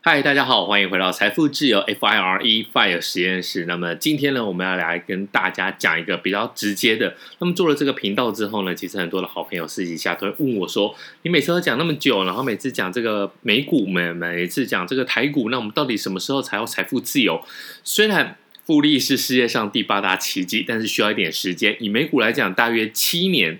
[0.00, 3.64] 嗨，大家好，欢迎回到财富自由 FIRE FIRE 实验室。
[3.66, 7.16] 那么今天呢，我们要来跟大家讲一个比较直接的。
[7.40, 17.42] 那么做了这个频道之后呢，其实很多的好朋友私底下都会问我说：“你每次都讲那么久，然后每次讲这个美股，每每次讲这个台股，那我们到底什么时候才有财富自由？”
[17.82, 21.76] 虽然复利是世界上第八大奇迹，但是需要一点时间。
[21.80, 23.58] 以美股来讲，大约七年。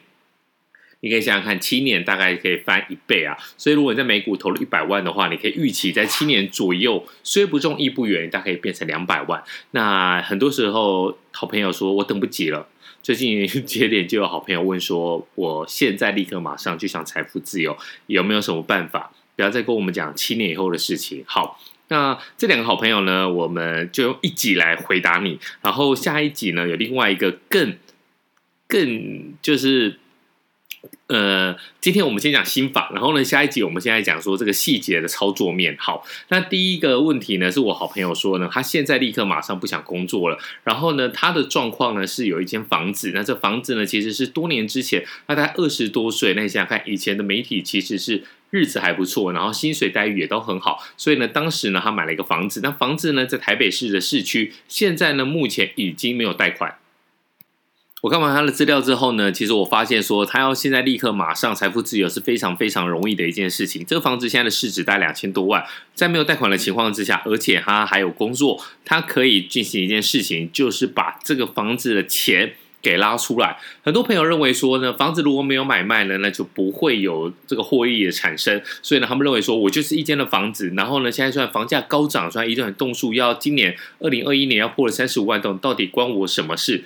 [1.01, 3.37] 你可以想想看，七年大概可以翻一倍啊！
[3.57, 9.41] 所以如果你在美股投了一百万的话，你可以预期在七年左右，虽不中亦不远，大概可以变成两百万。
[9.71, 12.67] 那很多时候，好朋友说我等不及了。
[13.01, 19.13] 最近 接连就有好朋友问说，我现在立刻马上就想财富自由，有没有什么办法？
[19.37, 21.23] 不要再跟我们讲七年以后的事情。
[21.29, 25.39] 好，那这两个好朋友呢，我们就用一集来回答你。
[25.63, 27.77] 然后下一集呢，有另外一个更
[28.67, 30.01] 更就是。
[31.09, 35.75] 呃，今天我们先讲心法，然后呢，下一集我们现在讲说这个细节的操作面。
[35.79, 56.77] 好，那第一个问题呢，是我好朋友说呢，他现在立刻马上不想工作了，然后呢，他的状况呢是有一间房子，那这房子呢其实是多年之前，那他二十多岁，那你想想看，以前的媒体其实是日子还不错，然后薪水待遇也都很好，所以呢，当时呢他买了一个房子，那房子呢在台北市的市区，现在呢目前已经没有贷款。
[58.01, 63.85] 我看完他的资料之后呢，其实我发现说，他要现在立刻马上财富自由是非常非常容易的一件事情。
[63.85, 73.59] 这个房子现在的市值大概两千多万，在没有贷款的情况之下，而且他还有工作，他可以进行一件事情，就是把这个房子的钱给拉出来。
[73.83, 78.63] 很多朋友认为说呢，房子如果没有买卖呢，那就不会有这个获利的产生。
[78.81, 86.85] 所以呢，他们认为说，我就是一间的房子，然后呢，现在虽然房价高涨，虽然一栋栋数要今年二零二一年要破了三十五万栋，到底关我什么事？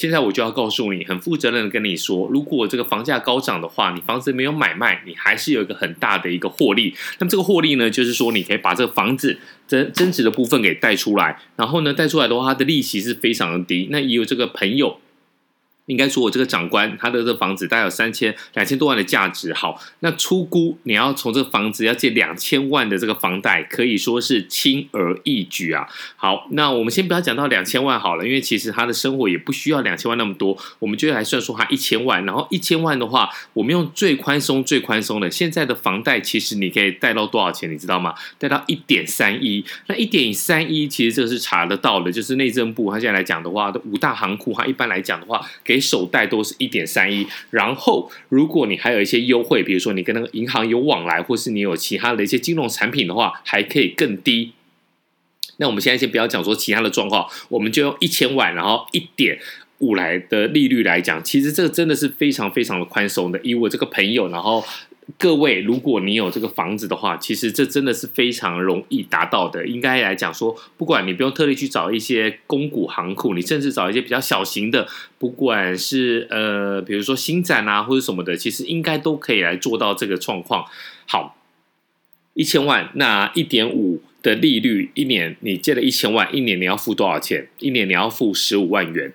[0.00, 6.94] 现在我就要告诉你，很负责任的跟你说，如果这个房价高涨的话，你房子没有买卖，你还是有一个很大的一个获利。
[7.18, 13.88] 那么这个获利呢，就是说你可以把这个房子增增值的部分给贷出来，然后呢，贷出来的话，它的利息是非常的低。
[13.90, 14.98] 那也有这个朋友。
[15.90, 19.52] 应该说，我这个长官他的这房子大概有三千两千多万的价值。
[19.52, 25.88] 好，那出估你要从这个房子要借两千万的这个房贷，可以说是轻而易举啊。
[26.14, 30.56] 好，那我们先不要讲到两千万好了，因为其实他的生活也不需要两千万那么多。
[30.78, 37.68] 我们就来算说他一千万，然后一千万的话，我们用最宽松、最宽松的，现在的房贷其实你可以贷到多少钱？
[37.68, 38.14] 你知道吗？
[38.38, 39.64] 贷到一点三一。
[39.88, 45.79] 那一点三一其实这个是查得到的，就是内政部他现在来讲的话，五大行库他一般来讲的话给。
[45.80, 54.52] 首贷都是一点三一，然后如果你还有一些优惠，比如说你跟那个银行有往来，或是你有其他的一些金融产品的话，还可以更低。
[55.56, 59.38] 那我们现在先不要讲说其他的状况，我们就用一千万，然后一点
[59.78, 63.40] 五来的利率来讲，其实这个真的是非常非常的宽松的。
[63.42, 64.64] 以我这个朋友，然后。
[65.18, 69.66] 各位，如果你有这个房子的话，其实这真的是非常容易达到的。
[69.66, 74.86] 应该来讲说，不管你不用特地去找一些公股行库，你甚至找一些比较小型的，
[75.18, 80.64] 不管是呃，比如说新展啊或者什么的，其实应该都可以来做到这个状况。
[81.06, 81.36] 好，
[82.34, 87.48] 一千万，那一点五的利率，一年你借了一千万，一年你要付多少钱？
[87.58, 89.12] 一年你要付十五万元。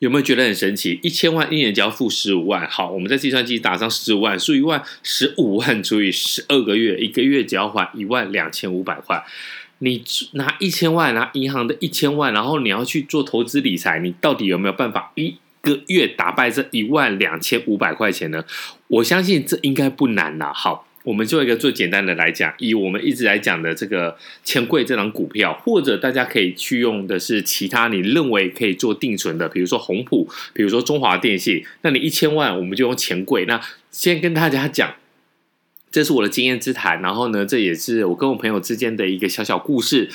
[0.00, 0.98] 有没有觉得很神奇？
[1.02, 2.66] 一千万一年只要付十五万。
[2.68, 9.22] 好，我们在计算机打上十五万，十五万，十五万除以十二个月，一个月只要还一万两千五百块。
[9.80, 10.02] 你
[10.32, 18.42] 拿一千万，拿银行的一千万，然后你要去做投资理财，你到底有没有办法一个月打败这一万两千五百块钱呢？
[18.88, 20.50] 我相信这应该不难啦。
[20.54, 20.86] 好。
[21.02, 31.64] 我们做一个最简单的来讲，以我们一直来讲的这个钱柜这张股票，或者大家可以去用的是其他你认为可以做定存的，比如说宏普，比如说中华电信。
[31.80, 33.46] 那你一千万，我们就用钱柜。
[33.46, 33.58] 那
[33.90, 34.94] 先跟大家讲，
[35.90, 40.10] 这是我的经验之谈，然后呢，这也是我跟我朋友之间的一个小小故事，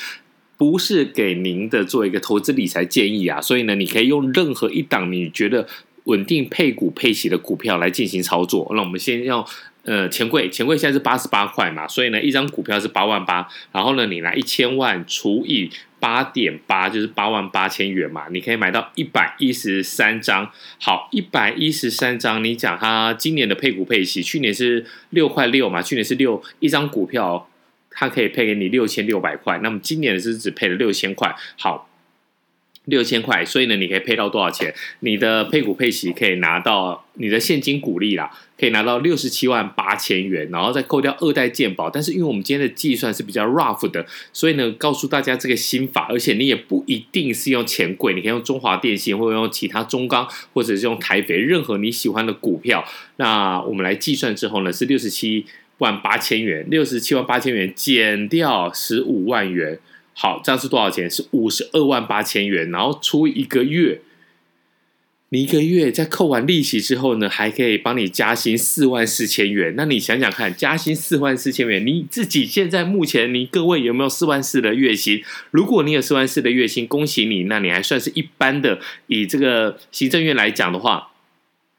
[0.56, 3.40] 不是给您的做一个投资理财建议啊。
[3.40, 5.66] 所以呢，你可以用任何一档你觉得
[6.06, 8.66] 稳定配股配息的股票来进行操作。
[8.74, 9.44] 那我们先用。
[9.88, 15.70] 呃，钱柜钱柜现在是八十八块嘛，所以呢，一张股票是八万八，然后呢，你拿一千万除以
[16.00, 20.50] 八点八，就是八万八千元嘛，你可以买到一百一十三张。
[20.80, 27.48] 好，一百一十三张，你讲它今年的配股配息，去年是六块六嘛，去年是六一张股票，
[27.92, 31.32] 它可以配给你六千六百块，那么今年是只配了六千块。
[31.56, 31.88] 好。
[32.86, 34.74] 六千块，所以呢，你可以配到多少钱？
[35.00, 41.90] 你的配股配息可以拿到你的现金股利啦，可以拿到六十七万八千元，然后再扣掉二代健保。
[41.90, 52.84] 但是因为我们今天的计算是比较 rough 的，所以呢，告诉大家这个心法，而且你也不一定是用钱柜，你可以用中华电信，或者用其他中钢，或者是用台肥，任何你喜欢的股票。
[53.16, 55.44] 那我们来计算之后呢，是六十七
[55.78, 59.78] 万八千元，六十七万八千元减掉十五万元，
[60.18, 61.10] 好，这样是多少钱？
[61.10, 64.00] 是五十二万八千元，然后除以一个月。
[65.30, 69.74] 你一个月在扣完利息之后呢，还可以帮你加薪四万四千元。
[69.76, 75.22] 那你想想看，加薪四万四千元，你自己现在目前你各位有没有四万四的月薪？
[75.50, 78.78] 如果你有四万四的月薪，恭喜你，那你还算是一般的。
[79.08, 81.10] 以这个行政院来讲的话，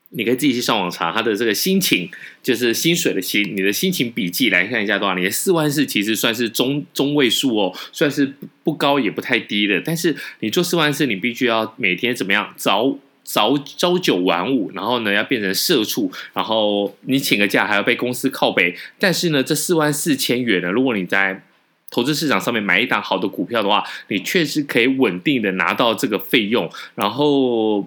[0.10, 2.10] 你可以自己去上网查他的这个薪情，
[2.42, 5.32] 就是薪水的薪，你的薪情笔记来看一下多少年。
[5.32, 8.34] 四万四其实算是中中位数哦，算是
[8.64, 9.82] 不高也不太低的。
[9.82, 12.98] 但是你做四万四，你必须要每天怎么样早。
[13.30, 18.74] 早朝九晚五，然后呢要变成社畜，然后你请个假还要被公司靠北。
[18.98, 21.44] 但是呢，这四万四千元呢，如果你在
[21.92, 26.72] 投资市场上面买一档好的股票的话，你确实可以稳定的拿到这个费用。
[26.96, 27.86] 然后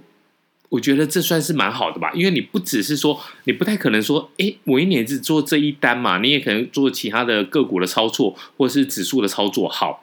[0.71, 9.69] 我觉得这算是蛮好的吧，因为你不只是说，你不太可能说，诶，我一年只做这一单嘛，你也可能做其他的个股的操作，或是指数的操作。
[9.69, 10.03] 好，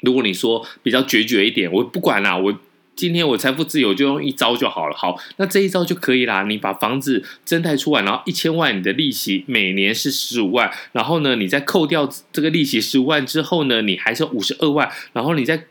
[0.00, 2.58] 如果你说比较决绝一点，我不管啦，我。
[2.98, 4.96] 今天我财富自由就用一招就好了。
[4.96, 6.42] 好，那这一招就可以啦。
[6.42, 10.68] 你把房子增贷出来，然后一千万，你的利息每年是十五万。
[10.90, 14.90] 然后呢，你再扣掉这个利息十五万之后呢，你还剩五十二万。
[15.12, 15.66] 然后你再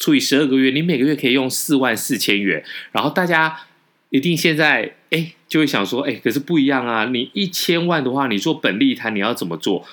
[0.00, 2.64] 除以十二个月，你每个月可以用四万四千元。
[2.90, 3.56] 然后大家
[4.08, 7.04] 一定现在哎就会想说，哎，可是不一样啊。
[7.12, 9.86] 你一千万的话，你做本利摊，你要怎么做？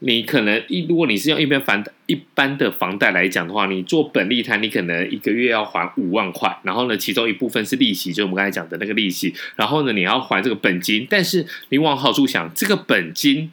[0.00, 11.06] 你可能一，如果你是用一般房一般的房贷来讲的话，你做本利摊，你可能一个月要还五万块，然后呢，其中一部分是利息，就我们刚才讲的那个利息，然后呢，你要还这个本金。
[11.08, 13.50] 但是你往好处想，这个本金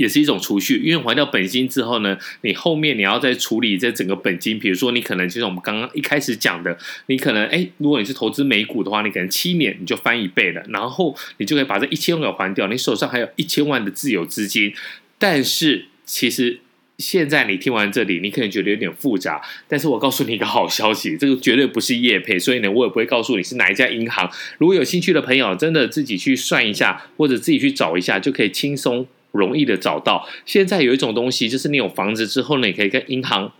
[0.00, 6.74] 也是一种储蓄，因为还掉本金之后呢，你后面你要再处理这整个本金，比如说你可能就是我们刚刚一开始讲的，
[7.08, 14.72] 你可能哎，如果你是投资美股的话，你可能七年你就翻一倍了，然后你就可以把这一千万给还掉，你手上还有一千万的自有资金。
[15.18, 16.60] 但是，其实
[16.96, 19.42] 现在你听完这里，你可能觉得有点复杂。
[19.68, 24.30] 但是我告诉你一个好消息，这个绝对不是业配，所以呢，我也不会告诉你是哪一家银行。
[24.56, 30.28] 如果有兴趣的朋友，真的自己去算一下，或者自己去找一下，就可以轻松容易的找到。
[30.44, 33.52] 现在有一种东西，就是你有房子之后呢，你可以跟银行。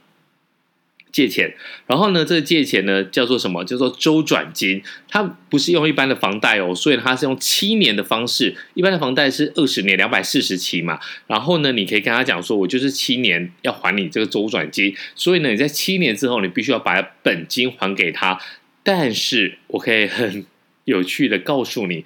[1.13, 1.53] 借钱，
[1.89, 3.65] 然后呢，这个借钱呢叫做什么？
[3.65, 4.81] 叫做周转金。
[5.09, 8.57] 它不是用一般的房贷哦，所以它是用七年的方式。
[8.75, 11.01] 一般的房贷是二十年两百四十期嘛。
[11.27, 14.95] 然后呢，你可以跟他讲说，我就是七年要还你这个周转金。
[15.17, 18.41] 所以呢，你在七年之后，你必须要把本金还给他。
[18.85, 20.47] 但是我可以很
[20.85, 22.05] 有趣的告诉你。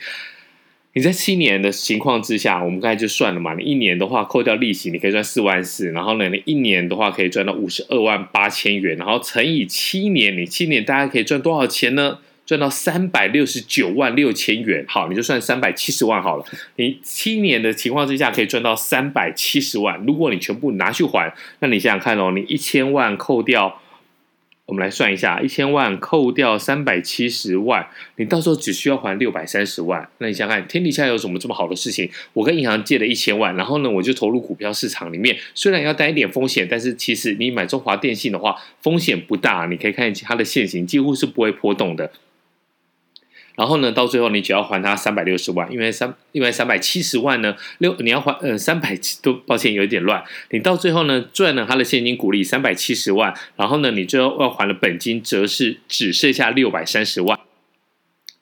[0.96, 3.52] 你在七年的情况之下，我们刚才就算了嘛。
[3.54, 5.90] 你一年的话扣掉利息，你可以赚四万四。
[5.90, 8.96] 然后呢，你一年的话可以赚到五十二万八千元。
[8.96, 12.18] 然后乘以七年，你七年大概可以赚多少钱呢？
[12.46, 14.84] 赚到三百六十九万六千元。
[14.86, 16.44] 好，你就算三百七十万好了。
[16.76, 20.00] 你七年的情况之下可以赚到三百七十万。
[20.06, 23.80] 如果你全部拿去还，那你想想看哦，你一千万扣掉。
[24.66, 30.08] 我们来算一下，一千万扣掉三百七十万，你到时候只需要还六百三十万。
[30.18, 32.10] 那你想想看，天底下有什么这么好的事情？
[32.32, 39.66] 我跟银行借了一千万，然后呢，我就投入股票市场里面，虽然要担一点风险，但是其实你买中华电信的话，风险不大。
[39.66, 42.10] 你可以看它的现形，几乎是不会波动的。
[43.56, 57.38] 然后呢，到最后你只要还他三百六十万，因为三因为三百七十万呢，六你要还呃三百都抱歉有一点乱，你到最后呢赚了他的现金股利三百七十万，然后呢你最后要还的本金则是只剩下六百三十万，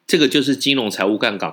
[0.06, 1.52] 这个就是金融财务杠杆，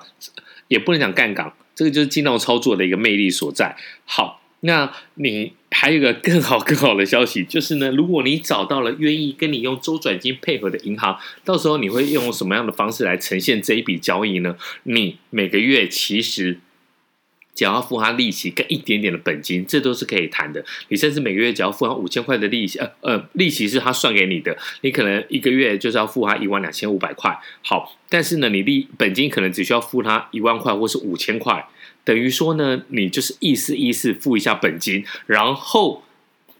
[0.69, 3.75] 也不能讲杠杆，这个就是金融操作的一个魅力所在。
[4.05, 5.53] 好，那你。
[5.71, 14.57] 还有一个更好更好的消息，就是呢， 如果你找到了愿意跟你用周转金配合的银行，到时候你会用什么样的方式来呈现这一笔交易呢？
[14.83, 16.59] 你每个月其实
[17.59, 20.63] 只要付他利息跟一点点的本金，这都是可以谈的。
[20.87, 27.37] 你甚至每个月只要付他五千块的利息，呃呃，利息是他算给你的，你可能一个月就是要付他一万两千五百块。
[27.61, 31.67] 好，但是呢，你利本金可能只需要付他一万块或是五千块。
[32.05, 36.01] 等于说呢，你就是意思意思付一下本金，然后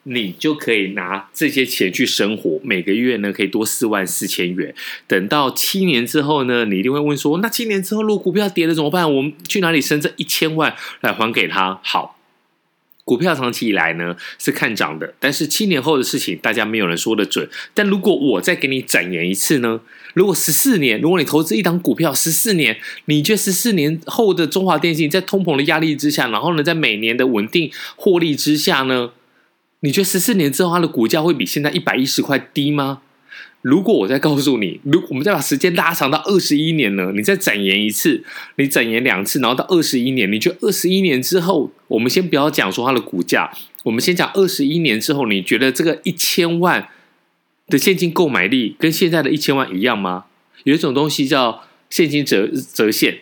[0.03, 4.73] 你就可以拿这些钱去生活，每个月呢可以多四万四千元。
[5.07, 9.13] 等到七年之后呢，你一定会问说，那七年之后如果股票跌了怎么办？
[9.13, 11.79] 我们去哪里生这一千万来还给他？
[11.83, 12.15] 好。
[13.05, 17.49] 股票长期以来呢是看涨的，但是七年后的事情大家没有人说得准。
[17.73, 19.81] 但如果我再给你展延一次呢？
[20.13, 29.11] 如果十四年，如果你投资一档股票十四年，你觉得十四年后的中华电信在通膨的压力之下，然后呢在每年的稳定获利之下呢，
[29.81, 33.01] 你觉得十四年之后它的股价会比现在一百一十块低吗？
[33.62, 37.12] 如果我再告诉你，如我们再把时间拉长到二十一年呢？
[37.13, 38.24] 你再展延一次，
[38.55, 43.51] 你展延两次，然后到二十一年，你觉得二十一年之后，我们先不要讲说它的股价，
[43.83, 46.88] 我们先讲二十一年之后，你觉得这个一千万
[47.67, 50.25] 的现金购买力跟现在的一千万一样吗？
[50.63, 53.19] 有一种东西叫现金折折现。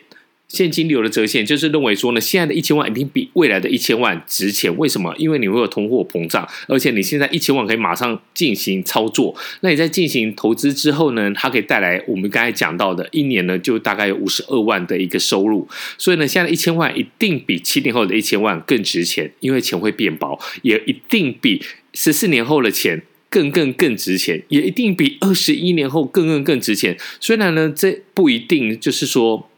[0.47, 4.75] 现金流的折现就是认为说呢，现在的一千万一定比未来的一千万值钱。
[4.77, 5.13] 为什么？
[5.17, 9.35] 因为你会有通货膨胀，而且你现在一千万可以马上进行操作。
[9.59, 15.67] 那你在进行投资之后呢，它可以带来我们刚才讲到的一年呢，就大概有五十二万的一个收入。
[15.97, 21.61] 所以呢，现在一千万一定比七年后的一千万更值钱，因为钱会变薄，也一定比
[21.93, 26.97] 十四年后的钱更更更值钱，也一定比二十一年后更更更值钱。
[27.19, 29.49] 虽然呢，这不一定就是说。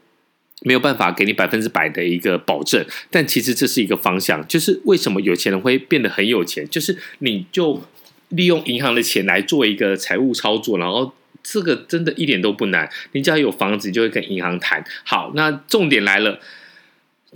[0.62, 4.46] 没有办法给你百分之百的一个保证，但其实这是一个方向。
[4.46, 7.82] 就是为什么有钱人会变得很有钱，就是你就
[8.28, 11.12] 利用银行的钱来做一个财务操作，然后
[11.42, 12.88] 这个真的一点都不难。
[13.12, 14.84] 你只要有房子，就会跟银行谈。
[15.04, 16.38] 好，那重点来了。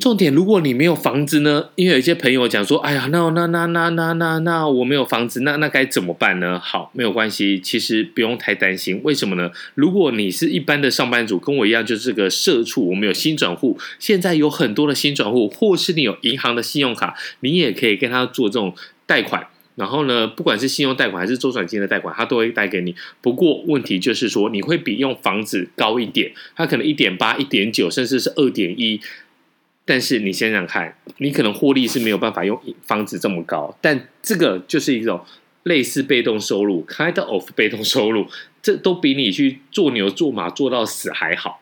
[0.00, 1.68] 重点，如果你没有房子呢？
[1.76, 9.00] 因为有一些朋友讲说：“哎呀，那那那那那那那我没有房子，那那该怎么办呢？”好，没有关系，其实不用太担心。
[9.04, 9.52] 为什么呢？
[9.76, 18.74] 如果你是一般的上班族，跟我一样，就是个社畜，我们有新转户，现在有很多的新转户，或是你有银行的信用卡，你也可以跟他做这种
[19.06, 19.46] 贷款。
[19.76, 22.96] 然后呢，不管是信用贷款还是周转金的贷款，他都会贷给你。
[23.20, 29.00] 不过问题就是说，你会比用房子高一点，它可能一点八、一点九，甚至是二点一。
[29.84, 35.24] 但是你想想看，你可能获利是没有办法用房子这么高，但这个就是一种
[35.64, 38.26] 类似被动收入，kind of 被动收入，
[38.62, 41.60] 这都比你去做牛做马做到死还好。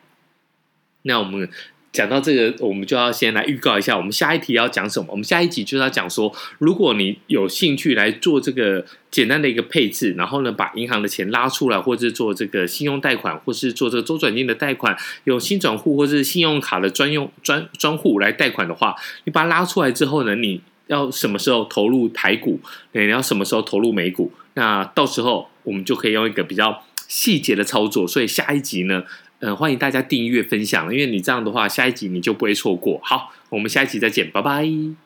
[1.03, 1.49] 那我们。
[1.93, 5.05] 讲到这个，我们就要先来预告一下，我们下一题要讲什么？
[5.11, 18.95] 我们下一集就是要讲说，如果你有兴趣来做这个简单的一个配置，然后呢，把银行的钱拉出来，或是做这个信用贷款，或是做这个周转金的贷款，有新转户或是信用卡的专用专专户来贷款的话，
[19.25, 22.59] 你把它拉出来之后呢，你要什么时候投入台股？
[22.93, 24.31] 你要什么时候投入美股？
[24.55, 28.07] 那到时候我们就可以用一个比较细节的操作。
[28.07, 29.03] 所以下一集呢，
[29.45, 32.97] 嗯，欢迎大家订阅分享，因为你这样的话，下一集你就不会错过。
[33.03, 35.02] 好，我们下一集再见，拜拜。